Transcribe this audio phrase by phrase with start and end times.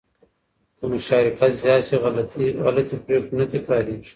[0.77, 1.95] که مشارکت زیات شي،
[2.65, 4.09] غلطې پرېکړې نه تکرارېږي.